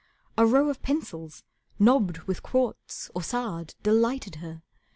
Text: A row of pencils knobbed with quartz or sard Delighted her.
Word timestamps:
A 0.35 0.47
row 0.47 0.67
of 0.67 0.81
pencils 0.81 1.43
knobbed 1.77 2.21
with 2.23 2.41
quartz 2.41 3.11
or 3.13 3.21
sard 3.21 3.75
Delighted 3.83 4.37
her. 4.37 4.63